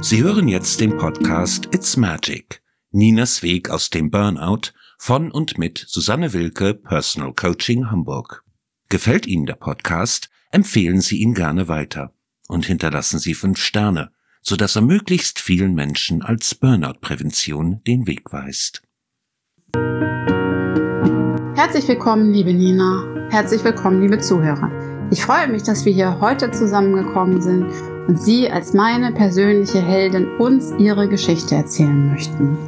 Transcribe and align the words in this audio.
Sie 0.00 0.22
hören 0.22 0.46
jetzt 0.46 0.80
den 0.80 0.96
Podcast 0.96 1.68
It's 1.72 1.96
Magic. 1.96 2.62
Ninas 2.92 3.42
Weg 3.42 3.68
aus 3.68 3.90
dem 3.90 4.10
Burnout 4.10 4.70
von 4.96 5.32
und 5.32 5.58
mit 5.58 5.84
Susanne 5.88 6.32
Wilke, 6.32 6.74
Personal 6.74 7.32
Coaching 7.34 7.90
Hamburg. 7.90 8.44
Gefällt 8.88 9.26
Ihnen 9.26 9.46
der 9.46 9.56
Podcast? 9.56 10.30
Empfehlen 10.52 11.00
Sie 11.00 11.18
ihn 11.18 11.34
gerne 11.34 11.66
weiter 11.66 12.12
und 12.46 12.64
hinterlassen 12.64 13.18
Sie 13.18 13.34
fünf 13.34 13.58
Sterne, 13.58 14.12
sodass 14.40 14.76
er 14.76 14.82
möglichst 14.82 15.40
vielen 15.40 15.74
Menschen 15.74 16.22
als 16.22 16.54
Burnout-Prävention 16.54 17.82
den 17.84 18.06
Weg 18.06 18.32
weist. 18.32 18.82
Herzlich 21.56 21.88
willkommen, 21.88 22.32
liebe 22.32 22.54
Nina. 22.54 23.28
Herzlich 23.30 23.64
willkommen, 23.64 24.00
liebe 24.00 24.20
Zuhörer. 24.20 24.87
Ich 25.10 25.24
freue 25.24 25.48
mich, 25.48 25.62
dass 25.62 25.86
wir 25.86 25.92
hier 25.92 26.20
heute 26.20 26.50
zusammengekommen 26.50 27.40
sind 27.40 27.66
und 28.08 28.20
Sie 28.20 28.50
als 28.50 28.74
meine 28.74 29.12
persönliche 29.12 29.80
Heldin 29.80 30.36
uns 30.38 30.70
Ihre 30.78 31.08
Geschichte 31.08 31.54
erzählen 31.54 32.10
möchten. 32.10 32.58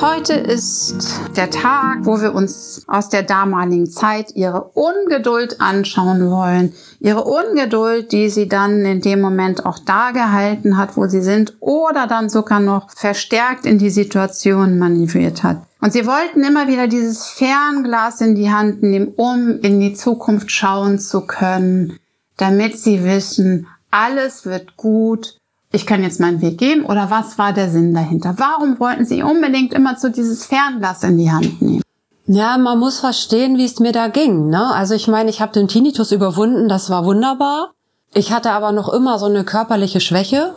Heute 0.00 0.34
ist 0.34 1.20
der 1.36 1.50
Tag, 1.50 1.98
wo 2.02 2.20
wir 2.20 2.32
uns 2.32 2.84
aus 2.86 3.08
der 3.08 3.24
damaligen 3.24 3.90
Zeit 3.90 4.36
ihre 4.36 4.70
Ungeduld 4.74 5.60
anschauen 5.60 6.30
wollen. 6.30 6.72
Ihre 7.00 7.24
Ungeduld, 7.24 8.12
die 8.12 8.28
sie 8.28 8.48
dann 8.48 8.84
in 8.84 9.00
dem 9.00 9.20
Moment 9.20 9.66
auch 9.66 9.80
da 9.80 10.12
gehalten 10.12 10.76
hat, 10.76 10.96
wo 10.96 11.08
sie 11.08 11.22
sind, 11.22 11.56
oder 11.58 12.06
dann 12.06 12.28
sogar 12.28 12.60
noch 12.60 12.88
verstärkt 12.90 13.66
in 13.66 13.78
die 13.78 13.90
Situation 13.90 14.78
manövriert 14.78 15.42
hat. 15.42 15.67
Und 15.80 15.92
sie 15.92 16.06
wollten 16.06 16.42
immer 16.42 16.66
wieder 16.66 16.88
dieses 16.88 17.28
Fernglas 17.28 18.20
in 18.20 18.34
die 18.34 18.50
Hand 18.50 18.82
nehmen, 18.82 19.12
um 19.16 19.60
in 19.60 19.80
die 19.80 19.94
Zukunft 19.94 20.50
schauen 20.50 20.98
zu 20.98 21.26
können, 21.26 21.98
damit 22.36 22.78
sie 22.78 23.04
wissen, 23.04 23.66
alles 23.90 24.44
wird 24.44 24.76
gut, 24.76 25.38
ich 25.70 25.86
kann 25.86 26.02
jetzt 26.02 26.20
meinen 26.20 26.40
Weg 26.40 26.58
gehen 26.58 26.84
oder 26.84 27.10
was 27.10 27.38
war 27.38 27.52
der 27.52 27.70
Sinn 27.70 27.94
dahinter? 27.94 28.34
Warum 28.38 28.80
wollten 28.80 29.04
Sie 29.04 29.22
unbedingt 29.22 29.74
immer 29.74 29.96
so 29.96 30.08
dieses 30.08 30.46
Fernglas 30.46 31.02
in 31.02 31.18
die 31.18 31.30
Hand 31.30 31.60
nehmen? 31.60 31.82
Ja, 32.26 32.58
man 32.58 32.78
muss 32.78 33.00
verstehen, 33.00 33.56
wie 33.58 33.64
es 33.64 33.78
mir 33.78 33.92
da 33.92 34.08
ging. 34.08 34.48
Ne? 34.48 34.72
Also 34.74 34.94
ich 34.94 35.08
meine, 35.08 35.30
ich 35.30 35.40
habe 35.40 35.52
den 35.52 35.68
Tinnitus 35.68 36.12
überwunden, 36.12 36.68
das 36.68 36.90
war 36.90 37.04
wunderbar. 37.04 37.72
Ich 38.14 38.32
hatte 38.32 38.50
aber 38.50 38.72
noch 38.72 38.88
immer 38.88 39.18
so 39.18 39.26
eine 39.26 39.44
körperliche 39.44 40.00
Schwäche 40.00 40.54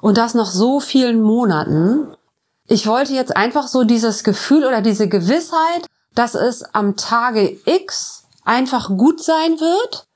und 0.00 0.16
das 0.16 0.34
nach 0.34 0.50
so 0.50 0.80
vielen 0.80 1.20
Monaten. 1.20 2.08
Ich 2.68 2.86
wollte 2.86 3.12
jetzt 3.12 3.36
einfach 3.36 3.68
so 3.68 3.84
dieses 3.84 4.24
Gefühl 4.24 4.64
oder 4.64 4.80
diese 4.80 5.08
Gewissheit, 5.08 5.86
dass 6.14 6.34
es 6.34 6.62
am 6.74 6.96
Tage 6.96 7.58
X 7.64 8.24
einfach 8.44 8.88
gut 8.96 9.22
sein 9.22 9.60
wird, 9.60 10.06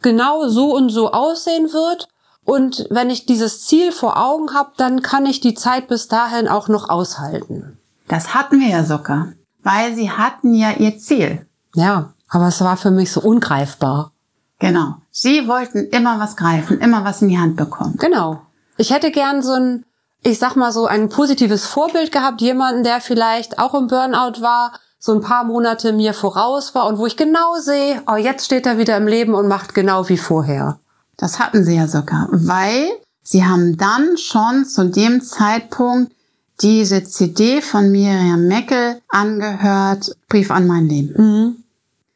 genau 0.00 0.48
so 0.48 0.74
und 0.74 0.90
so 0.90 1.12
aussehen 1.12 1.72
wird 1.72 2.08
und 2.44 2.86
wenn 2.90 3.10
ich 3.10 3.26
dieses 3.26 3.66
Ziel 3.66 3.92
vor 3.92 4.16
Augen 4.16 4.54
habe, 4.54 4.72
dann 4.76 5.02
kann 5.02 5.26
ich 5.26 5.40
die 5.40 5.54
Zeit 5.54 5.88
bis 5.88 6.08
dahin 6.08 6.48
auch 6.48 6.68
noch 6.68 6.88
aushalten. 6.88 7.78
Das 8.08 8.34
hatten 8.34 8.58
wir 8.58 8.68
ja 8.68 8.84
sogar, 8.84 9.28
weil 9.62 9.94
sie 9.94 10.10
hatten 10.10 10.54
ja 10.54 10.72
ihr 10.72 10.98
Ziel. 10.98 11.46
Ja, 11.74 12.12
aber 12.28 12.48
es 12.48 12.60
war 12.60 12.76
für 12.76 12.90
mich 12.90 13.12
so 13.12 13.20
ungreifbar. 13.20 14.10
Genau. 14.58 14.96
Sie 15.10 15.46
wollten 15.46 15.86
immer 15.90 16.18
was 16.18 16.36
greifen, 16.36 16.80
immer 16.80 17.04
was 17.04 17.22
in 17.22 17.28
die 17.28 17.38
Hand 17.38 17.56
bekommen. 17.56 17.96
Genau. 17.98 18.42
Ich 18.76 18.92
hätte 18.92 19.10
gern 19.10 19.42
so 19.42 19.52
ein, 19.52 19.84
ich 20.22 20.38
sag 20.38 20.56
mal 20.56 20.72
so 20.72 20.86
ein 20.86 21.08
positives 21.08 21.66
Vorbild 21.66 22.12
gehabt, 22.12 22.40
jemanden, 22.40 22.84
der 22.84 23.00
vielleicht 23.00 23.58
auch 23.58 23.74
im 23.74 23.86
Burnout 23.86 24.40
war, 24.40 24.72
so 24.98 25.12
ein 25.12 25.22
paar 25.22 25.44
Monate 25.44 25.92
mir 25.92 26.12
voraus 26.12 26.74
war 26.74 26.86
und 26.86 26.98
wo 26.98 27.06
ich 27.06 27.16
genau 27.16 27.56
sehe, 27.58 28.02
oh, 28.06 28.16
jetzt 28.16 28.44
steht 28.44 28.66
er 28.66 28.76
wieder 28.76 28.96
im 28.98 29.06
Leben 29.06 29.34
und 29.34 29.48
macht 29.48 29.74
genau 29.74 30.08
wie 30.08 30.18
vorher. 30.18 30.78
Das 31.16 31.38
hatten 31.38 31.64
sie 31.64 31.76
ja 31.76 31.88
sogar, 31.88 32.28
weil 32.30 32.88
sie 33.22 33.44
haben 33.44 33.78
dann 33.78 34.18
schon 34.18 34.66
zu 34.66 34.88
dem 34.88 35.22
Zeitpunkt 35.22 36.12
diese 36.60 37.04
CD 37.04 37.62
von 37.62 37.90
Miriam 37.90 38.46
Meckel 38.46 39.00
angehört, 39.08 40.14
Brief 40.28 40.50
an 40.50 40.66
mein 40.66 40.86
Leben. 40.86 41.14
Mhm. 41.16 41.56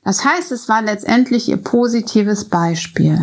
Das 0.05 0.23
heißt, 0.23 0.53
es 0.53 0.69
war 0.69 0.83
letztendlich 0.83 1.49
ihr 1.49 1.57
positives 1.57 2.45
Beispiel. 2.45 3.19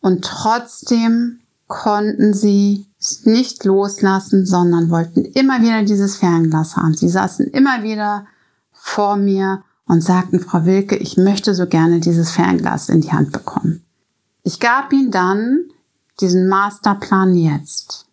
Und 0.00 0.22
trotzdem 0.22 1.40
konnten 1.66 2.34
sie 2.34 2.89
nicht 3.24 3.64
loslassen, 3.64 4.44
sondern 4.46 4.90
wollten 4.90 5.24
immer 5.24 5.60
wieder 5.62 5.82
dieses 5.82 6.16
Fernglas 6.16 6.76
haben. 6.76 6.94
Sie 6.94 7.08
saßen 7.08 7.46
immer 7.48 7.82
wieder 7.82 8.26
vor 8.72 9.16
mir 9.16 9.62
und 9.86 10.02
sagten, 10.02 10.40
Frau 10.40 10.64
Wilke, 10.66 10.96
ich 10.96 11.16
möchte 11.16 11.54
so 11.54 11.66
gerne 11.66 12.00
dieses 12.00 12.30
Fernglas 12.30 12.88
in 12.88 13.00
die 13.00 13.12
Hand 13.12 13.32
bekommen. 13.32 13.84
Ich 14.42 14.60
gab 14.60 14.92
ihm 14.92 15.10
dann 15.10 15.64
diesen 16.20 16.48
Masterplan 16.48 17.34
jetzt, 17.34 18.06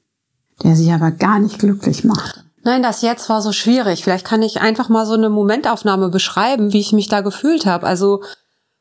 der 0.64 0.76
sie 0.76 0.92
aber 0.92 1.12
gar 1.12 1.40
nicht 1.40 1.60
glücklich 1.60 2.04
machte. 2.04 2.44
Nein, 2.64 2.84
das 2.84 3.02
jetzt 3.02 3.30
war 3.30 3.42
so 3.42 3.52
schwierig. 3.52 4.04
Vielleicht 4.04 4.26
kann 4.26 4.42
ich 4.42 4.60
einfach 4.60 4.90
mal 4.90 5.06
so 5.06 5.14
eine 5.14 5.30
Momentaufnahme 5.30 6.10
beschreiben, 6.10 6.74
wie 6.74 6.80
ich 6.80 6.94
mich 6.94 7.08
da 7.08 7.22
gefühlt 7.22 7.66
habe. 7.66 7.86
Also 7.86 8.24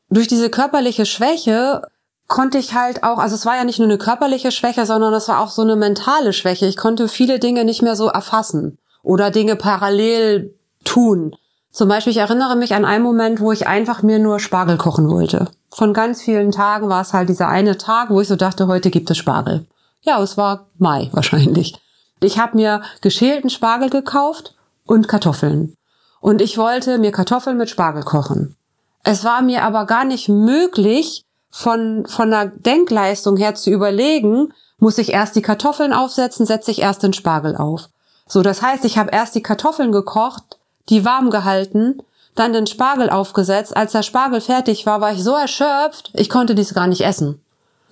durch 0.09 0.27
diese 0.27 0.49
körperliche 0.49 1.05
Schwäche 1.05 1.83
konnte 2.27 2.57
ich 2.57 2.73
halt 2.73 3.03
auch, 3.03 3.19
also 3.19 3.35
es 3.35 3.45
war 3.45 3.55
ja 3.55 3.63
nicht 3.63 3.79
nur 3.79 3.87
eine 3.87 3.97
körperliche 3.97 4.51
Schwäche, 4.51 4.85
sondern 4.85 5.13
es 5.13 5.27
war 5.27 5.39
auch 5.39 5.49
so 5.49 5.61
eine 5.61 5.75
mentale 5.75 6.33
Schwäche. 6.33 6.65
Ich 6.65 6.77
konnte 6.77 7.07
viele 7.07 7.39
Dinge 7.39 7.65
nicht 7.65 7.81
mehr 7.81 7.95
so 7.95 8.07
erfassen 8.07 8.77
oder 9.03 9.31
Dinge 9.31 9.55
parallel 9.55 10.53
tun. 10.83 11.35
Zum 11.71 11.89
Beispiel, 11.89 12.11
ich 12.11 12.17
erinnere 12.17 12.55
mich 12.55 12.73
an 12.73 12.85
einen 12.85 13.03
Moment, 13.03 13.39
wo 13.39 13.51
ich 13.51 13.67
einfach 13.67 14.01
mir 14.01 14.19
nur 14.19 14.39
Spargel 14.39 14.77
kochen 14.77 15.09
wollte 15.09 15.47
von 15.77 15.93
ganz 15.93 16.23
vielen 16.23 16.51
Tagen 16.51 16.89
war 16.89 17.01
es 17.01 17.13
halt 17.13 17.29
dieser 17.29 17.49
eine 17.49 17.77
Tag, 17.77 18.09
wo 18.09 18.19
ich 18.19 18.27
so 18.27 18.35
dachte, 18.35 18.65
heute 18.65 18.89
gibt 18.89 19.11
es 19.11 19.17
Spargel. 19.17 19.67
Ja, 20.01 20.19
es 20.21 20.35
war 20.35 20.65
Mai 20.79 21.09
wahrscheinlich. 21.11 21.79
Ich 22.19 22.39
habe 22.39 22.57
mir 22.57 22.81
geschälten 23.01 23.51
Spargel 23.51 23.91
gekauft 23.91 24.55
und 24.87 25.07
Kartoffeln. 25.07 25.75
Und 26.19 26.41
ich 26.41 26.57
wollte 26.57 26.97
mir 26.97 27.11
Kartoffeln 27.11 27.57
mit 27.57 27.69
Spargel 27.69 28.01
kochen. 28.01 28.55
Es 29.03 29.23
war 29.23 29.43
mir 29.43 29.63
aber 29.63 29.85
gar 29.85 30.03
nicht 30.03 30.29
möglich, 30.29 31.25
von, 31.57 32.05
von 32.05 32.29
der 32.29 32.45
Denkleistung 32.45 33.35
her 33.35 33.55
zu 33.55 33.71
überlegen, 33.71 34.53
muss 34.77 34.99
ich 34.99 35.11
erst 35.11 35.35
die 35.35 35.41
Kartoffeln 35.41 35.91
aufsetzen, 35.91 36.45
setze 36.45 36.69
ich 36.69 36.81
erst 36.83 37.01
den 37.01 37.13
Spargel 37.13 37.55
auf. 37.55 37.89
So, 38.27 38.43
das 38.43 38.61
heißt, 38.61 38.85
ich 38.85 38.99
habe 38.99 39.09
erst 39.11 39.33
die 39.33 39.41
Kartoffeln 39.41 39.91
gekocht, 39.91 40.59
die 40.89 41.03
warm 41.03 41.31
gehalten, 41.31 42.03
dann 42.35 42.53
den 42.53 42.67
Spargel 42.67 43.09
aufgesetzt. 43.09 43.75
Als 43.75 43.93
der 43.93 44.03
Spargel 44.03 44.39
fertig 44.39 44.85
war, 44.85 45.01
war 45.01 45.13
ich 45.13 45.23
so 45.23 45.33
erschöpft, 45.33 46.11
ich 46.13 46.29
konnte 46.29 46.53
dies 46.53 46.75
gar 46.75 46.85
nicht 46.85 47.01
essen. 47.01 47.41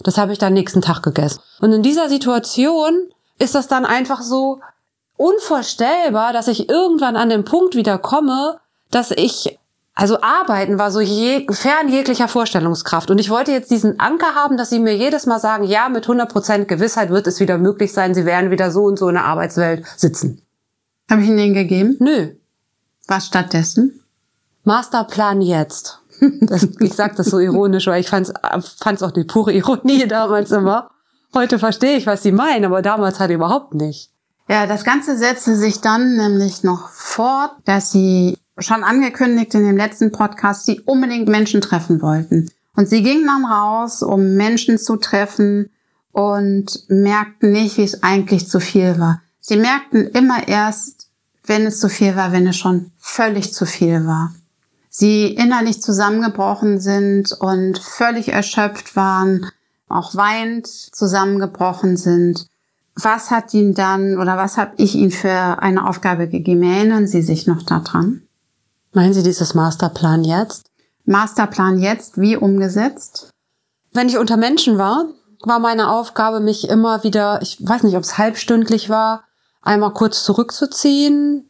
Das 0.04 0.20
habe 0.20 0.32
ich 0.32 0.38
dann 0.38 0.54
nächsten 0.54 0.84
Tag 0.84 1.02
gegessen. 1.02 1.40
Und 1.60 1.74
in 1.74 1.82
dieser 1.82 2.08
Situation 2.08 2.94
ist 3.40 3.56
das 3.56 3.68
dann 3.68 3.86
einfach 3.86 4.22
so 4.22 4.60
unvorstellbar, 5.18 6.34
dass 6.34 6.48
ich 6.48 6.70
irgendwann 6.70 7.16
an 7.16 7.30
den 7.30 7.46
Punkt 7.46 7.76
wieder 7.76 7.98
komme, 7.98 8.60
dass 8.92 9.10
ich 9.10 9.58
also 9.96 10.22
arbeiten 10.22 10.78
war 10.78 10.92
so 10.92 11.00
je, 11.00 11.48
fern 11.50 11.88
jeglicher 11.88 12.28
Vorstellungskraft. 12.28 13.10
Und 13.10 13.18
ich 13.18 13.30
wollte 13.30 13.54
jetzt 13.54 13.72
diesen 13.72 13.98
Anker 13.98 14.36
haben, 14.36 14.58
dass 14.58 14.70
sie 14.70 14.80
mir 14.80 14.96
jedes 14.96 15.26
Mal 15.26 15.40
sagen, 15.40 15.64
ja, 15.64 15.88
mit 15.88 16.06
100% 16.06 16.66
Gewissheit 16.66 17.10
wird 17.10 17.28
es 17.28 17.40
wieder 17.40 17.58
möglich 17.58 17.94
sein, 17.94 18.14
sie 18.14 18.26
werden 18.26 18.52
wieder 18.52 18.72
so 18.72 18.84
und 18.84 19.00
so 19.00 19.08
in 19.08 19.16
der 19.16 19.24
Arbeitswelt 19.24 19.86
sitzen. 19.96 20.42
Habe 21.10 21.22
ich 21.22 21.30
Ihnen 21.30 21.38
den 21.38 21.54
gegeben? 21.54 21.96
Nö. 22.00 22.32
Was 23.08 23.28
stattdessen? 23.28 24.02
Masterplan 24.66 25.42
jetzt. 25.42 26.00
Das, 26.42 26.68
ich 26.80 26.94
sag 26.94 27.16
das 27.18 27.28
so 27.28 27.40
ironisch, 27.40 27.88
weil 27.88 28.00
ich 28.00 28.10
fand's, 28.10 28.34
fand's 28.80 29.04
auch 29.04 29.12
die 29.12 29.26
pure 29.26 29.54
Ironie 29.54 30.08
damals 30.08 30.52
immer. 30.52 30.90
Heute 31.34 31.60
verstehe 31.60 31.98
ich, 31.98 32.08
was 32.08 32.24
sie 32.24 32.32
meinen, 32.32 32.66
aber 32.66 32.82
damals 32.82 33.20
halt 33.20 33.32
überhaupt 33.32 33.74
nicht. 33.74 34.12
Ja, 34.48 34.66
das 34.66 34.84
Ganze 34.84 35.18
setzte 35.18 35.56
sich 35.56 35.82
dann 35.82 36.16
nämlich 36.16 36.64
noch 36.64 36.90
fort, 36.90 37.52
dass 37.66 37.92
sie 37.92 38.38
schon 38.58 38.84
angekündigt 38.84 39.54
in 39.54 39.66
dem 39.66 39.78
letzten 39.78 40.12
Podcast, 40.12 40.66
sie 40.66 40.80
unbedingt 40.82 41.28
Menschen 41.28 41.62
treffen 41.62 42.02
wollten. 42.02 42.50
Und 42.76 42.90
sie 42.90 43.04
gingen 43.04 43.26
dann 43.26 43.46
raus, 43.46 44.04
um 44.04 44.36
Menschen 44.36 44.78
zu 44.78 44.98
treffen 44.98 45.70
und 46.12 46.90
merkten 46.90 47.52
nicht, 47.52 47.78
wie 47.78 47.84
es 47.84 48.04
eigentlich 48.04 48.48
zu 48.48 48.60
viel 48.60 49.00
war. 49.00 49.22
Sie 49.40 49.58
merkten 49.58 50.08
immer 50.08 50.48
erst, 50.48 51.10
wenn 51.46 51.66
es 51.66 51.80
zu 51.80 51.90
viel 51.90 52.16
war, 52.16 52.32
wenn 52.32 52.48
es 52.48 52.58
schon 52.58 52.92
völlig 52.98 53.54
zu 53.54 53.66
viel 53.66 54.06
war 54.06 54.34
sie 54.96 55.28
innerlich 55.28 55.82
zusammengebrochen 55.82 56.80
sind 56.80 57.34
und 57.34 57.78
völlig 57.80 58.30
erschöpft 58.30 58.96
waren, 58.96 59.46
auch 59.90 60.16
weinend 60.16 60.68
zusammengebrochen 60.68 61.98
sind. 61.98 62.48
Was 62.96 63.30
hat 63.30 63.54
ihn 63.54 63.74
dann 63.74 64.18
oder 64.18 64.38
was 64.38 64.58
habe 64.58 64.72
ich 64.78 64.96
Ihnen 64.96 65.12
für 65.12 65.30
eine 65.30 65.86
Aufgabe 65.86 66.30
gegeben? 66.30 66.64
Erinnern 66.64 67.08
Sie 67.08 67.22
sich 67.22 67.46
noch 67.46 67.62
daran? 67.64 68.22
Meinen 68.96 69.14
Sie 69.14 69.24
dieses 69.24 69.54
Masterplan 69.54 70.24
jetzt? 70.24 70.68
Masterplan 71.04 71.80
jetzt, 71.80 72.18
wie 72.18 72.38
umgesetzt? 72.38 73.30
Wenn 73.92 74.08
ich 74.08 74.18
unter 74.18 74.38
Menschen 74.38 74.78
war, 74.78 75.08
war 75.42 75.60
meine 75.60 75.92
Aufgabe, 75.92 76.40
mich 76.40 76.70
immer 76.70 77.04
wieder, 77.04 77.42
ich 77.42 77.58
weiß 77.60 77.84
nicht, 77.84 77.98
ob 77.98 78.04
es 78.04 78.18
halbstündlich 78.18 78.90
war, 78.90 79.26
einmal 79.62 79.92
kurz 79.92 80.24
zurückzuziehen, 80.24 81.50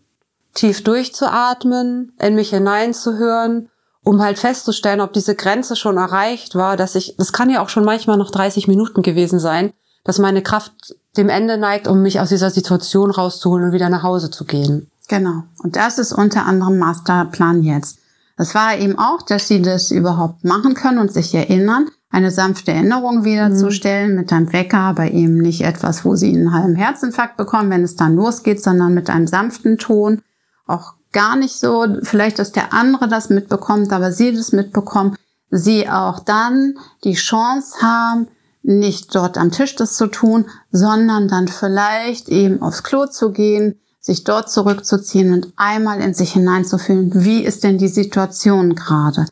tief 0.56 0.84
durchzuatmen, 0.84 2.14
in 2.20 2.34
mich 2.34 2.50
hineinzuhören, 2.50 3.70
um 4.04 4.24
halt 4.24 4.40
festzustellen, 4.40 5.00
ob 5.00 5.14
diese 5.14 5.36
Grenze 5.36 5.76
schon 5.76 5.98
erreicht 5.98 6.56
war, 6.56 6.78
dass 6.78 6.96
ich, 6.96 7.16
das 7.16 7.32
kann 7.32 7.52
ja 7.52 7.62
auch 7.62 7.70
schon 7.70 7.86
manchmal 7.86 8.18
noch 8.18 8.32
30 8.32 8.68
Minuten 8.68 9.04
gewesen 9.04 9.38
sein, 9.38 9.72
dass 10.04 10.18
meine 10.18 10.42
Kraft 10.42 10.96
dem 11.16 11.30
Ende 11.30 11.60
neigt, 11.60 11.88
um 11.88 12.02
mich 12.02 12.20
aus 12.20 12.30
dieser 12.30 12.50
Situation 12.50 13.12
rauszuholen 13.12 13.66
und 13.66 13.72
wieder 13.72 13.90
nach 13.90 14.02
Hause 14.02 14.32
zu 14.32 14.46
gehen. 14.46 14.90
Genau. 15.08 15.44
Und 15.60 15.76
das 15.76 16.00
ist 16.00 16.14
unter 16.14 16.46
anderem 16.46 16.78
Masterplan 16.80 17.64
jetzt. 17.64 18.00
Das 18.38 18.54
war 18.54 18.78
eben 18.78 18.98
auch, 18.98 19.22
dass 19.22 19.48
sie 19.48 19.62
das 19.62 19.92
überhaupt 19.92 20.44
machen 20.44 20.74
können 20.74 20.98
und 20.98 21.12
sich 21.12 21.34
erinnern, 21.34 21.90
eine 22.10 22.32
sanfte 22.32 22.72
Erinnerung 22.72 23.26
wiederzustellen 23.26 24.12
mhm. 24.12 24.18
mit 24.18 24.32
einem 24.32 24.54
Wecker, 24.54 24.80
aber 24.80 25.12
eben 25.12 25.38
nicht 25.38 25.62
etwas, 25.62 26.06
wo 26.06 26.16
sie 26.16 26.34
einen 26.34 26.54
halben 26.54 26.76
Herzinfarkt 26.76 27.38
bekommen, 27.38 27.70
wenn 27.70 27.84
es 27.84 27.96
dann 27.96 28.16
losgeht, 28.16 28.64
sondern 28.64 28.94
mit 28.94 29.10
einem 29.10 29.28
sanften 29.28 29.78
Ton. 29.78 30.22
Auch 30.66 30.94
gar 31.12 31.36
nicht 31.36 31.56
so, 31.56 31.86
vielleicht, 32.04 32.40
dass 32.40 32.52
der 32.52 32.74
andere 32.74 33.08
das 33.08 33.30
mitbekommt, 33.30 33.92
aber 33.92 34.12
sie 34.12 34.34
das 34.34 34.52
mitbekommen. 34.52 35.16
Sie 35.50 35.90
auch 35.90 36.20
dann 36.20 36.76
die 37.04 37.14
Chance 37.14 37.82
haben, 37.82 38.28
nicht 38.64 39.14
dort 39.14 39.38
am 39.38 39.52
Tisch 39.52 39.76
das 39.76 39.96
zu 39.96 40.08
tun, 40.08 40.46
sondern 40.72 41.28
dann 41.28 41.48
vielleicht 41.48 42.30
eben 42.30 42.62
aufs 42.62 42.84
Klo 42.84 43.06
zu 43.06 43.32
gehen, 43.32 43.80
sich 44.06 44.24
dort 44.24 44.52
zurückzuziehen 44.52 45.34
und 45.34 45.52
einmal 45.56 46.00
in 46.00 46.14
sich 46.14 46.34
hineinzufühlen, 46.34 47.26
wie 47.26 47.44
ist 47.44 47.64
denn 47.64 47.80
die 47.80 47.88
Situation 47.88 48.76
gerade? 48.76 49.26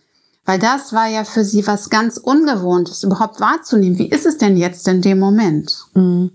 Weil 0.46 0.58
das 0.58 0.94
war 0.94 1.08
ja 1.08 1.26
für 1.26 1.46
sie 1.46 1.68
was 1.68 1.92
ganz 1.92 2.18
Ungewohntes, 2.18 3.04
überhaupt 3.04 3.40
wahrzunehmen. 3.40 4.00
Wie 4.00 4.10
ist 4.10 4.26
es 4.26 4.40
denn 4.40 4.58
jetzt 4.58 4.88
in 4.88 5.04
dem 5.04 5.20
Moment? 5.20 5.86
Mhm. 5.94 6.32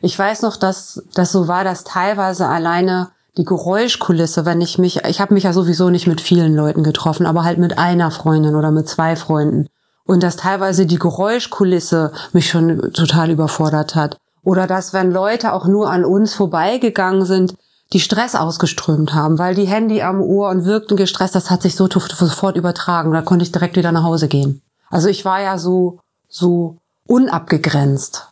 Ich 0.00 0.16
weiß 0.16 0.42
noch, 0.42 0.56
dass 0.56 1.02
das 1.14 1.32
so 1.32 1.48
war, 1.48 1.64
dass 1.64 1.82
teilweise 1.82 2.46
alleine 2.46 3.10
die 3.36 3.44
Geräuschkulisse, 3.44 4.46
wenn 4.46 4.60
ich 4.60 4.78
mich, 4.78 5.04
ich 5.08 5.20
habe 5.20 5.34
mich 5.34 5.42
ja 5.42 5.52
sowieso 5.52 5.90
nicht 5.90 6.06
mit 6.06 6.20
vielen 6.20 6.54
Leuten 6.54 6.84
getroffen, 6.84 7.26
aber 7.26 7.42
halt 7.42 7.58
mit 7.58 7.76
einer 7.76 8.12
Freundin 8.12 8.54
oder 8.54 8.70
mit 8.70 8.88
zwei 8.88 9.16
Freunden. 9.16 9.66
Und 10.06 10.22
dass 10.22 10.36
teilweise 10.36 10.86
die 10.86 11.00
Geräuschkulisse 11.00 12.12
mich 12.32 12.48
schon 12.48 12.92
total 12.92 13.32
überfordert 13.32 13.96
hat. 13.96 14.16
Oder 14.44 14.68
dass, 14.68 14.92
wenn 14.92 15.10
Leute 15.10 15.52
auch 15.52 15.66
nur 15.66 15.90
an 15.90 16.04
uns 16.04 16.34
vorbeigegangen 16.34 17.24
sind, 17.24 17.54
die 17.94 18.00
Stress 18.00 18.34
ausgeströmt 18.34 19.14
haben, 19.14 19.38
weil 19.38 19.54
die 19.54 19.68
Handy 19.68 20.02
am 20.02 20.20
Ohr 20.20 20.50
und 20.50 20.64
wirkten 20.64 20.96
gestresst, 20.96 21.36
das 21.36 21.48
hat 21.48 21.62
sich 21.62 21.76
so 21.76 21.88
sofort 21.88 22.56
übertragen. 22.56 23.12
Da 23.12 23.22
konnte 23.22 23.44
ich 23.44 23.52
direkt 23.52 23.76
wieder 23.76 23.92
nach 23.92 24.02
Hause 24.02 24.26
gehen. 24.26 24.62
Also 24.90 25.08
ich 25.08 25.24
war 25.24 25.40
ja 25.40 25.58
so, 25.58 26.00
so 26.28 26.78
unabgegrenzt. 27.06 28.26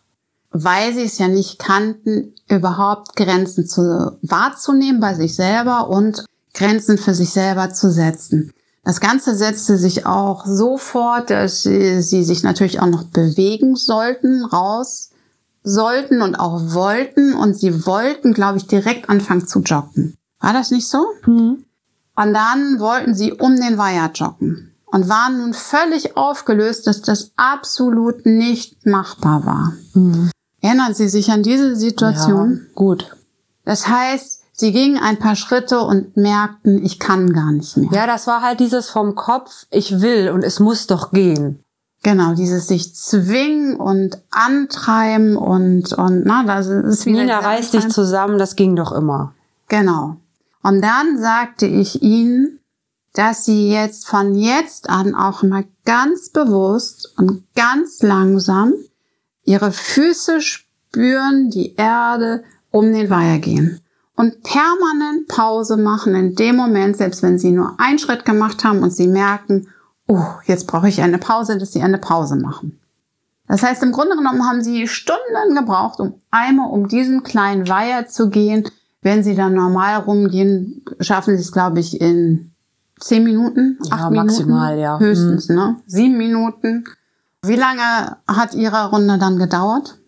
Weil 0.51 0.93
sie 0.93 1.05
es 1.05 1.17
ja 1.19 1.29
nicht 1.29 1.61
kannten, 1.61 2.35
überhaupt 2.49 3.15
Grenzen 3.15 3.65
zu, 3.67 4.19
wahrzunehmen 4.21 5.01
bei 5.01 5.15
sich 5.15 5.37
selber 5.37 5.89
und 5.89 6.27
Grenzen 6.55 6.99
für 6.99 7.15
sich 7.15 7.31
selber 7.31 7.71
zu 7.71 7.91
setzen. 7.91 8.53
Das 8.85 9.01
Ganze 9.01 9.37
setzte 9.37 9.79
sich 9.79 10.07
auch 10.07 10.45
so 10.45 10.77
fort, 10.77 11.31
dass 11.31 11.63
sie, 11.63 12.03
sie 12.03 12.25
sich 12.25 12.43
natürlich 12.43 12.81
auch 12.81 12.87
noch 12.87 13.05
bewegen 13.05 13.77
sollten, 13.77 14.45
raus 14.45 15.12
sollten 15.63 16.23
und 16.23 16.35
auch 16.37 16.75
wollten. 16.75 17.35
Und 17.35 17.57
sie 17.57 17.87
wollten, 17.87 18.35
glaube 18.35 18.59
ich, 18.59 18.67
direkt 18.67 19.09
anfangen 19.09 19.47
zu 19.47 19.61
joggen. 19.61 20.17
War 20.41 20.53
das 20.53 20.71
nicht 20.71 20.89
so? 20.89 21.07
Mhm. 21.27 21.65
Und 22.15 22.35
dann 22.35 22.79
wollten 22.79 23.15
sie 23.15 23.33
um 23.33 23.57
den 23.57 23.79
Weiher 23.79 24.11
joggen 24.13 24.73
und 24.87 25.09
waren 25.09 25.39
nun 25.39 25.55
völlig 25.55 26.17
aufgelöst, 26.17 26.87
dass 26.87 27.01
das 27.01 27.33
absolut 27.37 28.27
nicht 28.27 28.85
machbar 28.87 29.47
war. 29.47 29.73
Mhm. 29.95 30.31
Erinnern 30.61 30.95
Sie 30.95 31.09
sich 31.09 31.31
an 31.33 31.43
diese 31.43 31.75
Situation? 31.75 32.61
Ja, 32.63 32.73
gut. 32.75 33.17
Das 33.65 33.89
heißt, 33.89 34.43
sie 34.53 34.73
gingen 34.73 34.99
ein 34.99 35.19
paar 35.19 35.35
Schritte 35.35 35.81
und 35.81 36.17
merkten, 36.17 36.85
ich 36.85 37.01
kann 37.01 37.33
gar 37.33 37.51
nicht 37.51 37.77
mehr. 37.77 37.91
Ja, 37.93 38.07
das 38.07 38.27
war 38.27 38.43
halt 38.43 38.61
dieses 38.61 38.89
vom 38.91 39.15
Kopf, 39.15 39.67
ich 39.71 40.01
will 40.01 40.31
und 40.31 40.45
es 40.45 40.61
muss 40.61 40.87
doch 40.87 41.11
gehen. 41.11 41.62
Genau, 42.03 42.35
dieses 42.35 42.67
sich 42.67 42.95
zwingen 42.95 43.77
und 43.77 44.19
antreiben 44.31 45.37
und, 45.37 45.93
und 45.93 46.25
na, 46.25 46.43
das 46.45 46.67
ist 46.67 47.07
wieder. 47.07 47.21
Nina 47.21 47.39
reißt 47.39 47.75
dich 47.75 47.89
zusammen, 47.91 48.39
das 48.39 48.57
ging 48.57 48.75
doch 48.75 48.91
immer. 48.91 49.35
Genau. 49.69 50.17
Und 50.63 50.83
dann 50.83 51.19
sagte 51.19 51.67
ich 51.67 52.03
ihnen, 52.03 52.59
dass 53.15 53.45
sie 53.45 53.71
jetzt 53.71 54.09
von 54.09 54.35
jetzt 54.35 54.91
an 54.91 55.15
auch 55.15 55.43
mal 55.43 55.65
ganz 55.85 56.31
bewusst 56.31 57.13
und 57.19 57.45
ganz 57.55 58.03
langsam 58.03 58.73
ihre 59.45 59.71
Füße 59.71 60.41
spüren, 60.41 61.51
die 61.51 61.75
Erde 61.77 62.43
um 62.71 62.93
den 62.93 63.11
Weiher 63.11 63.39
gehen. 63.39 63.81
Und 64.17 64.43
permanent 64.43 65.29
Pause 65.29 65.77
machen 65.77 66.15
in 66.15 66.35
dem 66.35 66.57
Moment, 66.57 66.97
selbst 66.97 67.23
wenn 67.23 67.39
sie 67.39 67.51
nur 67.51 67.79
einen 67.79 67.99
Schritt 67.99 68.25
gemacht 68.25 68.65
haben 68.65 68.83
und 68.83 68.93
sie 68.93 69.09
merken, 69.09 69.69
oh, 70.13 70.25
jetzt 70.47 70.67
brauche 70.67 70.89
ich 70.89 71.03
eine 71.03 71.19
Pause, 71.19 71.59
dass 71.59 71.73
sie 71.73 71.83
eine 71.83 71.99
Pause 71.99 72.37
machen. 72.37 72.79
Das 73.49 73.63
heißt, 73.63 73.83
im 73.83 73.93
Grunde 73.93 74.17
genommen 74.17 74.47
haben 74.47 74.63
sie 74.63 74.87
Stunden 74.87 75.55
gebraucht, 75.55 76.01
um 76.01 76.15
einmal 76.31 76.71
um 76.71 76.89
diesen 76.89 77.23
kleinen 77.23 77.69
Weiher 77.69 78.07
zu 78.07 78.31
gehen. 78.31 78.65
Wenn 79.03 79.25
sie 79.25 79.35
dann 79.35 79.55
normal 79.55 80.01
rumgehen, 80.01 80.85
schaffen 81.01 81.37
sie 81.37 81.43
es, 81.43 81.51
glaube 81.51 81.81
ich, 81.81 82.01
in 82.01 82.53
zehn 83.01 83.25
Minuten, 83.25 83.79
ja, 83.83 83.97
acht 83.97 84.13
maximal, 84.13 84.77
Minuten, 84.77 84.83
ja. 84.83 84.99
höchstens, 85.01 85.49
mhm. 85.49 85.55
ne? 85.57 85.77
Sieben 85.87 86.17
Minuten. 86.17 86.85
Wie 87.45 87.57
lange 87.57 88.17
hat 88.29 88.55
Ihre 88.55 88.91
Runde 88.91 89.19
dann 89.19 89.39
gedauert? 89.39 89.99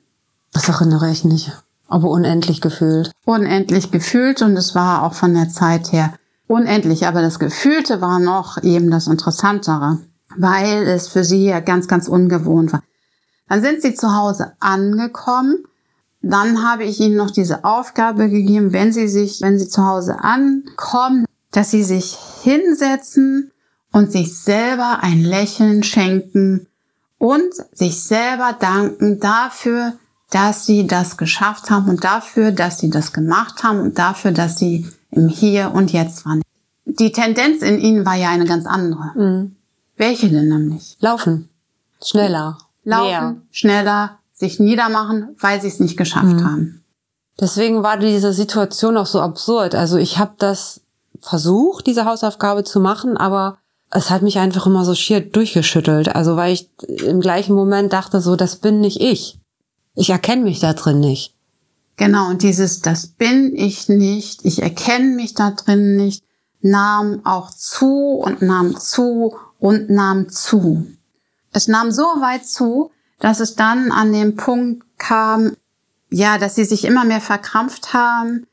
Das 0.53 0.69
erinnere 0.69 1.11
ich 1.11 1.25
nicht, 1.25 1.51
aber 1.89 2.09
unendlich 2.09 2.61
gefühlt. 2.61 3.11
Unendlich 3.25 3.91
gefühlt 3.91 4.43
und 4.43 4.57
es 4.57 4.77
war 4.77 5.03
auch 5.03 5.15
von 5.15 5.35
der 5.35 5.49
Zeit 5.49 5.91
her 5.91 6.15
unendlich, 6.47 7.07
aber 7.07 7.23
das 7.23 7.39
Gefühlte 7.39 8.01
war 8.01 8.21
noch 8.21 8.63
eben 8.63 8.91
das 8.91 9.07
Interessantere, 9.07 10.01
weil 10.37 10.87
es 10.87 11.09
für 11.09 11.25
sie 11.25 11.47
ja 11.47 11.61
ganz, 11.61 11.89
ganz 11.89 12.09
ungewohnt 12.09 12.73
war. 12.73 12.83
Dann 13.49 13.63
sind 13.63 13.83
sie 13.83 13.95
zu 13.95 14.15
Hause 14.15 14.53
angekommen. 14.61 15.65
Dann 16.23 16.67
habe 16.67 16.85
ich 16.85 17.01
ihnen 17.01 17.17
noch 17.17 17.31
diese 17.31 17.65
Aufgabe 17.65 18.31
gegeben, 18.31 18.73
wenn 18.73 18.93
sie 18.93 19.09
sich, 19.09 19.43
wenn 19.43 19.59
sie 19.59 19.69
zu 19.69 19.85
Hause 19.85 20.21
ankommen, 20.21 21.27
dass 21.51 21.71
sie 21.71 21.85
sich 21.85 22.17
hinsetzen 22.43 23.53
und 23.93 24.11
sich 24.11 24.37
selber 24.37 24.99
ein 25.03 25.21
Lächeln 25.21 25.83
schenken 25.83 26.67
und 27.19 27.55
sich 27.73 28.03
selber 28.03 28.57
danken 28.59 29.21
dafür, 29.21 29.93
dass 30.31 30.67
sie 30.67 30.87
das 30.87 31.17
geschafft 31.17 31.71
haben 31.71 31.89
und 31.89 32.03
dafür, 32.03 32.51
dass 32.51 32.81
sie 32.81 32.91
das 32.91 33.13
gemacht 33.13 33.63
haben 33.63 33.81
und 33.81 33.99
dafür, 33.99 34.33
dass 34.33 34.59
sie 34.59 34.89
im 35.15 35.29
Hier 35.29 35.73
und 35.75 35.93
Jetzt 35.93 36.25
waren. 36.27 36.43
Die 36.85 37.13
Tendenz 37.13 37.63
in 37.63 37.79
ihnen 37.79 38.05
war 38.05 38.15
ja 38.15 38.31
eine 38.31 38.45
ganz 38.45 38.67
andere. 38.67 39.13
Mhm. 39.15 39.57
Welche 39.97 40.29
denn 40.29 40.49
nämlich? 40.49 40.97
Laufen. 41.01 41.49
Schneller. 42.03 42.59
Laufen, 42.85 43.09
mehr. 43.09 43.37
schneller, 43.51 44.19
sich 44.33 44.61
niedermachen, 44.61 45.37
weil 45.41 45.61
sie 45.61 45.69
es 45.69 45.81
nicht 45.81 45.97
geschafft 45.97 46.37
mhm. 46.37 46.45
haben. 46.45 46.85
Deswegen 47.41 47.83
war 47.83 47.97
diese 47.97 48.33
Situation 48.33 48.97
auch 48.97 49.07
so 49.07 49.21
absurd. 49.21 49.75
Also 49.75 49.97
ich 49.97 50.19
habe 50.19 50.35
das 50.39 50.83
versucht, 51.21 51.87
diese 51.87 52.05
Hausaufgabe 52.05 52.65
zu 52.65 52.81
machen, 52.81 53.17
aber 53.17 53.59
es 53.91 54.11
hat 54.11 54.23
mich 54.23 54.39
einfach 54.39 54.67
immer 54.67 54.85
so 54.85 54.95
schier 54.95 55.21
durchgeschüttelt. 55.21 56.15
Also 56.15 56.37
weil 56.37 56.53
ich 56.53 56.69
im 56.89 57.21
gleichen 57.21 57.55
Moment 57.55 57.93
dachte 57.93 58.21
so, 58.21 58.37
das 58.37 58.57
bin 58.57 58.81
nicht 58.81 59.01
ich. 59.01 59.41
Ich 59.95 60.11
erkenne 60.11 60.43
mich 60.43 60.61
da 60.61 60.73
drin 60.75 61.01
nicht. 61.01 61.34
Genau, 61.97 62.29
und 62.31 62.43
dieses, 62.43 62.81
das 62.81 63.07
bin 63.07 63.55
ich 63.55 63.89
nicht, 63.89 64.45
ich 64.45 64.63
erkenne 64.63 65.15
mich 65.15 65.35
da 65.35 65.51
drin 65.51 65.97
nicht, 65.97 66.25
nahm 66.61 67.21
auch 67.25 67.51
zu 67.51 68.15
und 68.15 68.43
nahm 68.43 68.77
zu 68.79 69.37
und 69.59 69.91
nahm 69.91 70.29
zu. 70.29 70.87
Es 71.53 71.69
nahm 71.69 71.93
so 71.93 72.03
weit 72.03 72.47
zu, 72.47 72.91
dass 73.21 73.39
es 73.39 73.55
dann 73.55 73.93
an 73.93 74.13
den 74.13 74.35
Punkt 74.35 74.85
kam, 74.99 75.53
ja, 76.11 76.39
dass 76.39 76.57
sie 76.57 76.65
sich 76.65 76.85
immer 76.85 77.05
mehr 77.05 77.21
verkrampft 77.21 77.95
haben, 77.95 78.47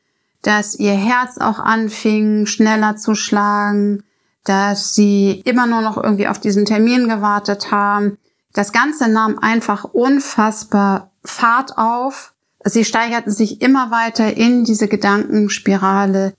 dass 0.44 0.76
ihr 0.76 0.94
Herz 0.94 1.38
auch 1.38 1.60
anfing, 1.60 2.46
schneller 2.46 2.96
zu 2.96 3.16
schlagen, 3.16 4.04
dass 4.44 4.94
sie 4.94 5.42
immer 5.46 5.68
nur 5.68 5.82
noch 5.82 5.98
irgendwie 5.98 6.28
auf 6.28 6.40
diesen 6.40 6.66
Termin 6.66 7.08
gewartet 7.08 7.72
haben. 7.72 8.18
Das 8.54 8.72
Ganze 8.72 9.08
nahm 9.08 9.40
einfach 9.40 9.84
unfassbar 9.84 11.12
Fahrt 11.24 11.78
auf 11.78 12.31
Sie 12.64 12.86
steigerten 12.86 13.32
sich 13.32 13.62
immer 13.62 13.92
weiter 13.92 14.36
in 14.36 14.64
diese 14.64 14.88
Gedankenspirale, 14.88 16.34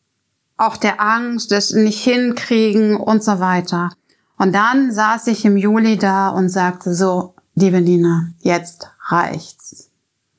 auch 0.56 0.76
der 0.76 1.00
Angst, 1.00 1.50
das 1.50 1.72
nicht 1.72 2.02
hinkriegen 2.02 2.96
und 2.96 3.24
so 3.24 3.40
weiter. 3.40 3.90
Und 4.38 4.54
dann 4.54 4.92
saß 4.92 5.26
ich 5.28 5.44
im 5.44 5.56
Juli 5.56 5.96
da 5.96 6.28
und 6.28 6.48
sagte 6.48 6.94
so, 6.94 7.34
liebe 7.54 7.80
Nina, 7.80 8.28
jetzt 8.40 8.88
reicht's. 9.08 9.90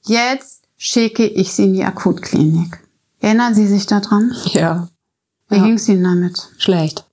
Jetzt 0.06 0.64
schicke 0.78 1.26
ich 1.26 1.54
Sie 1.54 1.66
in 1.66 1.74
die 1.74 1.84
Akutklinik. 1.84 2.80
Erinnern 3.20 3.56
Sie 3.56 3.68
sich 3.68 3.86
daran? 3.86 4.34
Ja. 4.46 4.88
Wie 5.50 5.58
ja. 5.58 5.64
ging's 5.64 5.88
Ihnen 5.88 6.04
damit? 6.04 6.50
Schlecht. 6.58 7.06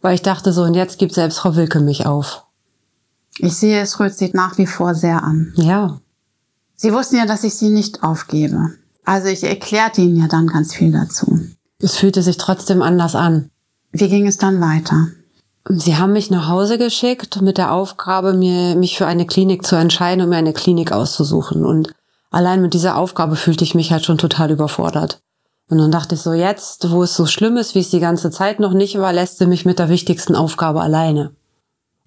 Weil 0.00 0.14
ich 0.14 0.22
dachte 0.22 0.52
so, 0.52 0.62
und 0.62 0.74
jetzt 0.74 0.98
gibt 0.98 1.12
selbst 1.12 1.38
Frau 1.38 1.56
Wilke 1.56 1.80
mich 1.80 2.06
auf. 2.06 2.44
Ich 3.38 3.54
sehe, 3.56 3.80
es 3.80 4.00
rührt 4.00 4.14
sich 4.14 4.32
nach 4.32 4.58
wie 4.58 4.66
vor 4.66 4.94
sehr 4.94 5.22
an. 5.22 5.52
Ja. 5.56 6.00
Sie 6.80 6.92
wussten 6.92 7.16
ja, 7.16 7.26
dass 7.26 7.42
ich 7.42 7.54
sie 7.54 7.70
nicht 7.70 8.04
aufgebe. 8.04 8.70
Also 9.04 9.26
ich 9.26 9.42
erklärte 9.42 10.00
ihnen 10.00 10.16
ja 10.16 10.28
dann 10.28 10.46
ganz 10.46 10.72
viel 10.72 10.92
dazu. 10.92 11.40
Es 11.80 11.96
fühlte 11.96 12.22
sich 12.22 12.36
trotzdem 12.36 12.82
anders 12.82 13.16
an. 13.16 13.50
Wie 13.90 14.08
ging 14.08 14.28
es 14.28 14.36
dann 14.36 14.60
weiter? 14.60 15.08
Sie 15.68 15.96
haben 15.96 16.12
mich 16.12 16.30
nach 16.30 16.48
Hause 16.48 16.78
geschickt 16.78 17.42
mit 17.42 17.58
der 17.58 17.72
Aufgabe, 17.72 18.32
mir, 18.32 18.76
mich 18.76 18.96
für 18.96 19.06
eine 19.06 19.26
Klinik 19.26 19.66
zu 19.66 19.74
entscheiden 19.74 20.22
und 20.22 20.30
mir 20.30 20.36
eine 20.36 20.52
Klinik 20.52 20.92
auszusuchen. 20.92 21.66
Und 21.66 21.92
allein 22.30 22.62
mit 22.62 22.74
dieser 22.74 22.96
Aufgabe 22.96 23.34
fühlte 23.34 23.64
ich 23.64 23.74
mich 23.74 23.90
halt 23.90 24.04
schon 24.04 24.18
total 24.18 24.52
überfordert. 24.52 25.20
Und 25.68 25.78
dann 25.78 25.90
dachte 25.90 26.14
ich 26.14 26.20
so, 26.20 26.32
jetzt, 26.32 26.90
wo 26.92 27.02
es 27.02 27.16
so 27.16 27.26
schlimm 27.26 27.56
ist, 27.56 27.74
wie 27.74 27.80
es 27.80 27.90
die 27.90 28.00
ganze 28.00 28.30
Zeit 28.30 28.60
noch 28.60 28.72
nicht 28.72 29.00
war, 29.00 29.12
lässt 29.12 29.38
sie 29.38 29.46
mich 29.46 29.66
mit 29.66 29.80
der 29.80 29.88
wichtigsten 29.88 30.36
Aufgabe 30.36 30.80
alleine. 30.80 31.32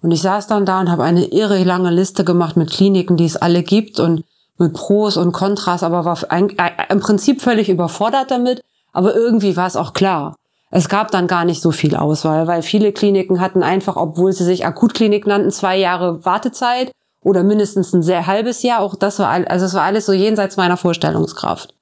Und 0.00 0.12
ich 0.12 0.22
saß 0.22 0.46
dann 0.46 0.64
da 0.64 0.80
und 0.80 0.90
habe 0.90 1.04
eine 1.04 1.26
irre 1.26 1.62
lange 1.62 1.90
Liste 1.90 2.24
gemacht 2.24 2.56
mit 2.56 2.70
Kliniken, 2.70 3.18
die 3.18 3.26
es 3.26 3.36
alle 3.36 3.62
gibt 3.62 4.00
und 4.00 4.24
mit 4.58 4.72
Pros 4.74 5.16
und 5.16 5.32
Kontras, 5.32 5.82
aber 5.82 6.04
war 6.04 6.18
ein, 6.28 6.50
äh, 6.58 6.70
im 6.88 7.00
Prinzip 7.00 7.40
völlig 7.40 7.68
überfordert 7.68 8.30
damit. 8.30 8.62
Aber 8.92 9.14
irgendwie 9.14 9.56
war 9.56 9.66
es 9.66 9.76
auch 9.76 9.92
klar. 9.92 10.36
Es 10.70 10.88
gab 10.88 11.10
dann 11.10 11.26
gar 11.26 11.44
nicht 11.44 11.60
so 11.60 11.70
viel 11.70 11.96
Auswahl, 11.96 12.46
weil 12.46 12.62
viele 12.62 12.92
Kliniken 12.92 13.40
hatten 13.40 13.62
einfach, 13.62 13.96
obwohl 13.96 14.32
sie 14.32 14.44
sich 14.44 14.64
Akutklinik 14.64 15.26
nannten, 15.26 15.50
zwei 15.50 15.76
Jahre 15.76 16.24
Wartezeit 16.24 16.92
oder 17.22 17.42
mindestens 17.42 17.92
ein 17.92 18.02
sehr 18.02 18.26
halbes 18.26 18.62
Jahr. 18.62 18.80
Auch 18.80 18.94
das 18.94 19.18
war, 19.18 19.28
also 19.28 19.66
es 19.66 19.74
war 19.74 19.82
alles 19.82 20.06
so 20.06 20.12
jenseits 20.12 20.56
meiner 20.56 20.76
Vorstellungskraft. 20.76 21.74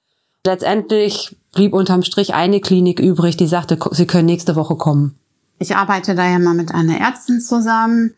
Letztendlich 0.44 1.36
blieb 1.52 1.72
unterm 1.72 2.02
Strich 2.02 2.34
eine 2.34 2.60
Klinik 2.60 2.98
übrig, 2.98 3.36
die 3.36 3.46
sagte, 3.46 3.78
sie 3.92 4.06
können 4.06 4.26
nächste 4.26 4.56
Woche 4.56 4.76
kommen. 4.76 5.18
Ich 5.58 5.76
arbeite 5.76 6.14
da 6.14 6.26
ja 6.26 6.38
mal 6.38 6.54
mit 6.54 6.72
einer 6.74 6.98
Ärztin 6.98 7.40
zusammen, 7.40 8.14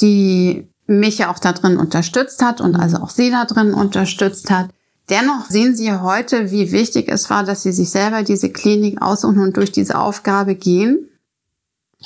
die 0.00 0.68
mich 0.86 1.18
ja 1.18 1.30
auch 1.32 1.38
da 1.38 1.52
drin 1.52 1.78
unterstützt 1.78 2.42
hat 2.42 2.60
und 2.60 2.76
also 2.76 2.98
auch 2.98 3.10
sie 3.10 3.30
da 3.30 3.44
drin 3.44 3.74
unterstützt 3.74 4.50
hat. 4.50 4.70
Dennoch 5.10 5.50
sehen 5.50 5.76
Sie 5.76 5.92
heute, 5.92 6.50
wie 6.50 6.72
wichtig 6.72 7.08
es 7.08 7.28
war, 7.28 7.44
dass 7.44 7.62
Sie 7.62 7.72
sich 7.72 7.90
selber 7.90 8.22
diese 8.22 8.50
Klinik 8.50 9.02
aussuchen 9.02 9.40
und 9.40 9.56
durch 9.56 9.70
diese 9.70 9.98
Aufgabe 9.98 10.54
gehen? 10.54 11.10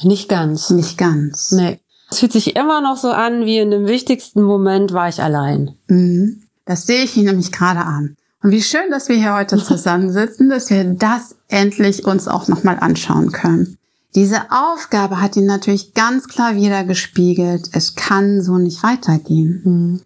Nicht 0.02 0.28
ganz. 0.28 0.70
Nicht 0.70 0.98
ganz. 0.98 1.52
Nee. 1.52 1.78
Es 2.10 2.20
fühlt 2.20 2.32
sich 2.32 2.56
immer 2.56 2.80
noch 2.80 2.96
so 2.96 3.10
an, 3.10 3.44
wie 3.44 3.58
in 3.58 3.70
dem 3.70 3.86
wichtigsten 3.86 4.42
Moment 4.42 4.92
war 4.92 5.08
ich 5.08 5.22
allein. 5.22 5.76
Mhm. 5.88 6.42
Das 6.64 6.86
sehe 6.86 7.04
ich 7.04 7.16
Ihnen 7.16 7.26
nämlich 7.26 7.52
gerade 7.52 7.80
an. 7.80 8.16
Und 8.42 8.50
wie 8.50 8.62
schön, 8.62 8.90
dass 8.90 9.08
wir 9.08 9.16
hier 9.16 9.34
heute 9.34 9.58
zusammensitzen, 9.64 10.48
dass 10.48 10.70
wir 10.70 10.84
das 10.84 11.36
endlich 11.48 12.04
uns 12.04 12.26
auch 12.26 12.48
nochmal 12.48 12.78
anschauen 12.80 13.30
können. 13.32 13.77
Diese 14.14 14.50
Aufgabe 14.50 15.20
hat 15.20 15.36
ihn 15.36 15.46
natürlich 15.46 15.94
ganz 15.94 16.28
klar 16.28 16.56
wieder 16.56 16.84
gespiegelt. 16.84 17.68
Es 17.72 17.94
kann 17.94 18.42
so 18.42 18.58
nicht 18.58 18.82
weitergehen. 18.82 19.62
Mhm. 19.64 20.00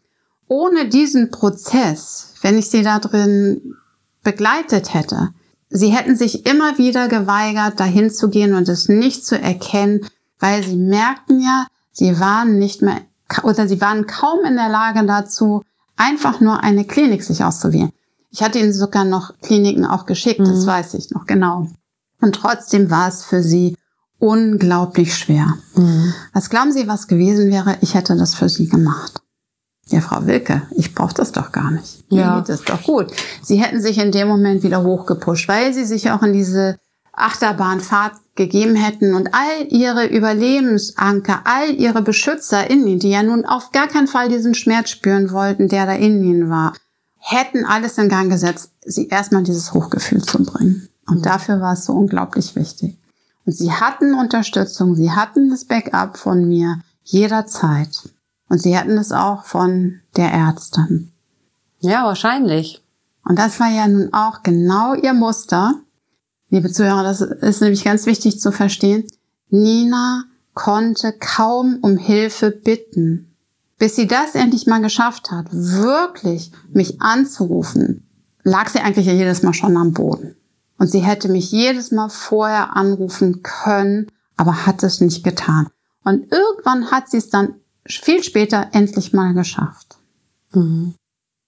Ohne 0.49 0.89
diesen 0.89 1.31
Prozess, 1.31 2.35
wenn 2.43 2.59
ich 2.59 2.69
sie 2.69 2.83
da 2.83 2.99
drin 2.99 3.75
begleitet 4.23 4.93
hätte, 4.93 5.31
sie 5.71 5.89
hätten 5.89 6.17
sich 6.17 6.47
immer 6.47 6.79
wieder 6.79 7.09
geweigert, 7.09 7.81
dahin 7.81 8.11
zu 8.11 8.29
gehen 8.29 8.55
und 8.55 8.69
es 8.69 8.89
nicht 8.89 9.25
zu 9.25 9.41
erkennen, 9.41 10.07
weil 10.39 10.63
sie 10.63 10.77
merkten 10.77 11.41
ja, 11.41 11.67
sie 11.93 12.19
waren 12.21 12.59
nicht 12.59 12.83
mehr 12.83 13.01
oder 13.45 13.67
sie 13.67 13.81
waren 13.81 14.07
kaum 14.07 14.45
in 14.45 14.57
der 14.57 14.69
Lage 14.69 15.07
dazu, 15.07 15.63
einfach 15.97 16.41
nur 16.41 16.63
eine 16.63 16.85
Klinik 16.85 17.23
sich 17.23 17.45
auszuwählen. 17.45 17.93
Ich 18.31 18.43
hatte 18.43 18.59
ihnen 18.59 18.73
sogar 18.73 19.05
noch 19.05 19.39
Kliniken 19.41 19.87
auch 19.87 20.05
geschickt, 20.05 20.41
mhm. 20.41 20.47
das 20.47 20.67
weiß 20.67 20.95
ich 20.95 21.11
noch 21.11 21.27
genau. 21.27 21.69
Und 22.21 22.35
trotzdem 22.35 22.91
war 22.91 23.09
es 23.09 23.25
für 23.25 23.43
sie 23.43 23.77
unglaublich 24.23 25.17
schwer. 25.17 25.57
Mhm. 25.75 26.15
Was 26.33 26.49
glauben 26.49 26.71
Sie, 26.71 26.87
was 26.87 27.09
gewesen 27.09 27.51
wäre? 27.51 27.77
Ich 27.81 27.95
hätte 27.95 28.17
das 28.17 28.37
für 28.37 28.49
Sie 28.49 28.69
gemacht. 28.69 29.21
Ja, 29.87 30.01
Frau 30.01 30.27
Wilke, 30.27 30.63
ich 30.77 30.95
brauche 30.95 31.13
das 31.13 31.33
doch 31.33 31.51
gar 31.51 31.73
nicht. 31.73 32.05
Ja. 32.09 32.37
Nee, 32.37 32.45
das 32.47 32.61
ist 32.61 32.69
doch 32.69 32.81
gut. 32.85 33.09
Sie 33.43 33.61
hätten 33.61 33.81
sich 33.81 33.99
in 33.99 34.13
dem 34.13 34.29
Moment 34.29 34.63
wieder 34.63 34.85
hochgepusht, 34.85 35.49
weil 35.49 35.75
Sie 35.75 35.85
sich 35.85 36.13
auch 36.13 36.23
in 36.23 36.33
diese 36.33 36.79
Achterbahnfahrt 37.13 38.15
gegeben 38.37 38.77
hätten 38.77 39.15
und 39.15 39.35
all 39.35 39.67
ihre 39.69 40.07
Überlebensanker, 40.07 41.41
all 41.45 41.75
ihre 41.75 42.01
Beschützer 42.01 42.71
in 42.71 42.87
ihnen, 42.87 43.01
die 43.01 43.11
ja 43.11 43.25
nun 43.25 43.45
auf 43.45 43.73
gar 43.73 43.89
keinen 43.89 44.07
Fall 44.07 44.29
diesen 44.29 44.55
Schmerz 44.55 44.91
spüren 44.91 45.33
wollten, 45.33 45.67
der 45.67 45.85
da 45.85 45.95
in 45.95 46.23
ihnen 46.23 46.49
war, 46.49 46.75
hätten 47.19 47.65
alles 47.65 47.99
in 47.99 48.09
Gang 48.09 48.31
gesetzt, 48.31 48.71
sie 48.85 49.09
erstmal 49.09 49.43
dieses 49.43 49.75
Hochgefühl 49.75 50.23
zu 50.23 50.45
bringen. 50.45 50.89
Und 51.09 51.19
mhm. 51.19 51.23
dafür 51.23 51.61
war 51.61 51.73
es 51.73 51.85
so 51.85 51.93
unglaublich 51.93 52.55
wichtig. 52.55 53.02
Und 53.45 53.53
sie 53.53 53.73
hatten 53.73 54.15
Unterstützung, 54.15 54.95
sie 54.95 55.11
hatten 55.11 55.51
das 55.51 55.65
Backup 55.65 56.17
von 56.17 56.49
mir 56.49 56.81
jederzeit. 57.03 58.11
Und 58.49 58.61
sie 58.61 58.77
hatten 58.77 58.99
es 58.99 59.13
auch 59.13 59.45
von 59.45 60.01
der 60.17 60.33
Ärztin. 60.33 61.13
Ja, 61.81 62.05
wahrscheinlich. 62.05 62.83
Und 63.25 63.39
das 63.39 63.59
war 63.61 63.71
ja 63.71 63.89
nun 63.89 64.13
auch 64.13 64.43
genau 64.43 64.95
ihr 64.95 65.15
Muster. 65.15 65.75
Liebe 66.51 66.71
Zuhörer, 66.71 67.03
das 67.03 67.21
ist 67.21 67.63
nämlich 67.63 67.85
ganz 67.85 68.07
wichtig 68.07 68.41
zu 68.41 68.53
verstehen. 68.53 69.05
Nina 69.49 70.25
konnte 70.55 71.13
kaum 71.13 71.79
um 71.83 71.97
Hilfe 71.97 72.51
bitten. 72.51 73.35
Bis 73.79 73.97
sie 73.97 74.07
das 74.07 74.35
endlich 74.35 74.67
mal 74.67 74.81
geschafft 74.81 75.31
hat, 75.31 75.47
wirklich 75.51 76.53
mich 76.73 77.01
anzurufen, 77.01 78.07
lag 78.45 78.69
sie 78.69 78.79
eigentlich 78.79 79.07
ja 79.07 79.13
jedes 79.13 79.43
Mal 79.43 79.55
schon 79.55 79.77
am 79.77 79.93
Boden. 79.93 80.37
Und 80.83 80.89
sie 80.89 80.99
hätte 80.99 81.29
mich 81.29 81.53
jedes 81.53 81.93
Mal 81.93 82.09
vorher 82.09 82.77
anrufen 82.77 83.45
können, 83.45 84.09
aber 84.37 84.67
hat 84.67 84.83
es 84.83 85.01
nicht 85.01 85.23
getan. 85.23 85.69
Und 86.03 86.27
irgendwann 86.33 86.91
hat 86.91 87.09
sie 87.09 87.19
es 87.19 87.31
dann 87.31 87.55
viel 87.87 88.25
später 88.25 88.67
endlich 88.73 89.13
mal 89.13 89.33
geschafft. 89.33 89.99
Mhm. 90.51 90.95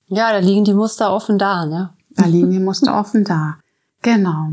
Ja, 0.06 0.30
da 0.30 0.38
liegen 0.38 0.62
die 0.62 0.72
Muster 0.72 1.12
offen 1.12 1.36
da, 1.36 1.66
ne? 1.66 1.90
Da 2.10 2.26
liegen 2.26 2.52
die 2.52 2.60
Muster 2.60 2.96
offen 3.00 3.24
da. 3.24 3.56
Genau. 4.02 4.52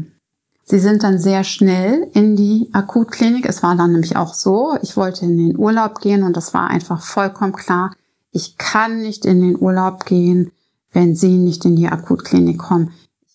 Sie 0.64 0.80
sind 0.80 1.04
dann 1.04 1.20
sehr 1.20 1.44
schnell 1.44 2.10
in 2.16 2.36
die 2.36 2.72
Akutklinik. 2.74 3.46
Es 3.46 3.62
war 3.62 3.76
dann 3.76 3.92
nämlich 3.92 4.16
auch 4.16 4.34
so, 4.34 4.80
ich 4.82 4.98
wollte 4.98 5.26
in 5.26 5.38
den 5.38 5.60
Urlaub 5.60 6.02
gehen 6.02 6.24
und 6.24 6.36
das 6.36 6.56
war 6.56 6.72
einfach 6.72 7.04
vollkommen 7.04 7.54
klar. 7.54 7.94
Ich 8.32 8.58
kann 8.58 9.04
nicht 9.04 9.28
in 9.28 9.42
den 9.42 9.62
Urlaub 9.62 10.08
gehen, 10.08 10.52
wenn 10.92 11.16
Sie 11.16 11.38
nicht 11.38 11.66
in 11.66 11.76
die 11.76 11.88
Akutklinik 11.88 12.58
kommen 12.58 12.92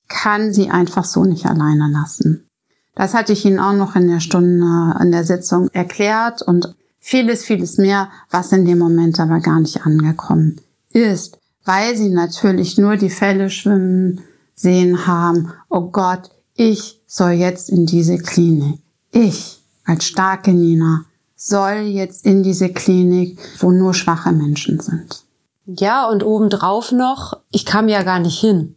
kann 0.09 0.53
sie 0.53 0.71
einfach 0.71 1.05
so 1.05 1.25
nicht 1.25 1.47
alleine 1.47 1.89
lassen. 1.89 2.49
Das 2.95 3.13
hatte 3.13 3.33
ich 3.33 3.45
Ihnen 3.45 3.61
auch 3.61 3.75
noch 3.75 3.95
in 3.95 4.09
der 4.09 4.21
Stunde, 4.21 4.97
in 5.01 5.13
der 5.13 5.25
Sitzung 5.25 5.69
erklärt 5.73 6.41
und 6.43 6.75
vieles, 6.99 7.45
vieles 7.45 7.79
mehr, 7.79 8.09
was 8.31 8.53
in 8.53 8.65
dem 8.65 8.79
Moment 8.79 9.21
aber 9.21 9.41
gar 9.41 9.61
nicht 9.61 9.85
angekommen 9.85 10.61
ist, 10.91 11.39
weil 11.65 11.97
sie 11.97 12.09
natürlich 12.09 12.79
nur 12.79 12.97
die 12.97 13.11
Fälle 13.11 13.51
schwimmen 13.51 14.23
sehen 14.55 15.07
haben, 15.07 15.53
oh 15.69 15.91
Gott, 15.91 16.31
ich 16.55 17.03
soll 17.07 17.33
jetzt 17.33 17.69
in 17.69 17.85
diese 17.85 18.17
Klinik. 18.17 18.81
Ich 19.13 19.61
als 19.85 20.05
starke 20.05 20.53
Nina 20.53 21.05
soll 21.37 21.83
jetzt 21.87 22.25
in 22.25 22.43
diese 22.43 22.71
Klinik, 22.71 23.39
wo 23.61 23.71
nur 23.71 23.93
schwache 23.95 24.33
Menschen 24.33 24.81
sind. 24.81 25.23
Ja, 25.67 26.09
und 26.09 26.25
obendrauf 26.25 26.93
noch, 26.93 27.41
ich 27.51 27.67
kam 27.67 27.89
ja 27.89 28.03
gar 28.03 28.21
nicht 28.21 28.41
hin. 28.41 28.77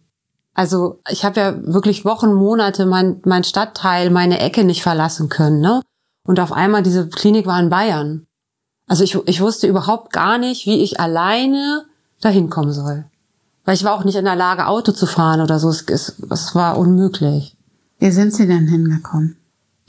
Also 0.53 0.99
ich 1.09 1.23
habe 1.23 1.39
ja 1.39 1.73
wirklich 1.73 2.05
Wochen, 2.05 2.33
Monate 2.33 2.85
mein, 2.85 3.21
mein 3.25 3.43
Stadtteil, 3.43 4.09
meine 4.09 4.39
Ecke 4.39 4.63
nicht 4.63 4.83
verlassen 4.83 5.29
können. 5.29 5.61
Ne? 5.61 5.81
Und 6.25 6.39
auf 6.39 6.51
einmal 6.51 6.83
diese 6.83 7.07
Klinik 7.07 7.45
war 7.45 7.59
in 7.59 7.69
Bayern. 7.69 8.27
Also 8.87 9.03
ich, 9.03 9.15
ich 9.27 9.41
wusste 9.41 9.67
überhaupt 9.67 10.11
gar 10.11 10.37
nicht, 10.37 10.65
wie 10.65 10.81
ich 10.81 10.99
alleine 10.99 11.85
dahin 12.21 12.49
kommen 12.49 12.73
soll. 12.73 13.05
Weil 13.65 13.75
ich 13.75 13.83
war 13.83 13.93
auch 13.93 14.03
nicht 14.03 14.15
in 14.15 14.25
der 14.25 14.35
Lage, 14.35 14.67
Auto 14.67 14.91
zu 14.91 15.05
fahren 15.05 15.41
oder 15.41 15.59
so. 15.59 15.69
Es, 15.69 15.83
es, 15.83 16.15
es 16.29 16.55
war 16.55 16.77
unmöglich. 16.77 17.55
Wie 17.99 18.11
sind 18.11 18.33
Sie 18.33 18.47
denn 18.47 18.67
hingekommen? 18.67 19.37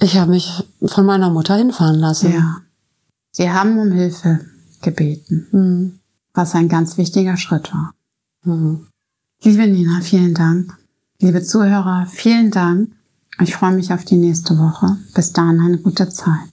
Ich 0.01 0.19
habe 0.19 0.31
mich 0.31 0.65
von 0.85 1.07
meiner 1.07 1.31
Mutter 1.31 1.57
hinfahren 1.57 1.99
lassen. 1.99 2.33
Ja. 2.33 2.57
Sie 3.33 3.51
haben 3.51 3.79
um 3.79 3.93
Hilfe 3.93 4.41
gebeten, 4.83 5.47
mhm. 5.53 6.01
was 6.35 6.55
ein 6.55 6.69
ganz 6.69 6.97
wichtiger 6.97 7.37
Schritt 7.37 7.73
war. 7.73 7.95
Mhm. 8.45 8.87
Liebe 9.43 9.67
Nina, 9.67 10.03
vielen 10.03 10.35
Dank. 10.35 10.77
Liebe 11.21 11.43
Zuhörer, 11.43 12.07
vielen 12.07 12.51
Dank. 12.51 12.93
Ich 13.41 13.55
freue 13.55 13.73
mich 13.73 13.91
auf 13.93 14.05
die 14.05 14.17
nächste 14.17 14.59
Woche. 14.59 14.99
Bis 15.15 15.33
dahin 15.33 15.61
eine 15.61 15.79
gute 15.79 16.11
Zeit. 16.11 16.51